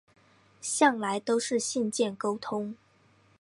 [0.61, 2.75] 向来都是信件沟通